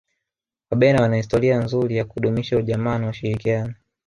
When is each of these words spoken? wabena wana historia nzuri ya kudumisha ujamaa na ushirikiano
wabena 0.71 1.01
wana 1.01 1.15
historia 1.15 1.59
nzuri 1.59 1.97
ya 1.97 2.05
kudumisha 2.05 2.57
ujamaa 2.57 2.97
na 2.97 3.09
ushirikiano 3.09 3.73